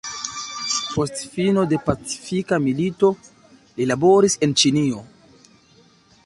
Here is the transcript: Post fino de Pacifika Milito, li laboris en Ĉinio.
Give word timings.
Post 0.93 1.19
fino 1.33 1.65
de 1.73 1.79
Pacifika 1.89 2.59
Milito, 2.69 3.11
li 3.81 3.89
laboris 3.93 4.39
en 4.49 4.57
Ĉinio. 4.63 5.05